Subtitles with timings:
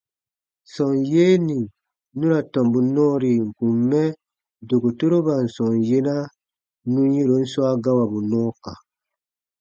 [0.73, 1.57] Sɔm yee nì
[2.17, 4.03] nu ra tɔmbu nɔɔri ǹ kun mɛ
[4.67, 6.15] dokotoroban sɔm yena
[6.91, 8.73] nù yɛ̃ron swa gawabu nɔɔ kã.